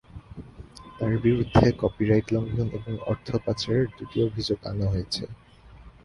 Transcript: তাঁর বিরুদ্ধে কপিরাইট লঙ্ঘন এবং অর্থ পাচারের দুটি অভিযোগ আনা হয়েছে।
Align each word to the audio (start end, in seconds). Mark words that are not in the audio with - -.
তাঁর 0.97 1.13
বিরুদ্ধে 1.25 1.65
কপিরাইট 1.81 2.25
লঙ্ঘন 2.35 2.67
এবং 2.77 2.93
অর্থ 3.11 3.27
পাচারের 3.45 3.85
দুটি 3.97 4.17
অভিযোগ 4.27 4.59
আনা 4.71 4.85
হয়েছে। 4.93 5.23